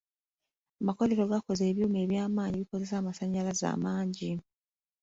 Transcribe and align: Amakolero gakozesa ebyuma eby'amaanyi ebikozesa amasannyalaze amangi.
Amakolero 0.81 1.23
gakozesa 1.31 1.69
ebyuma 1.71 1.97
eby'amaanyi 2.03 2.55
ebikozesa 2.57 2.95
amasannyalaze 2.97 3.65
amangi. 3.75 4.31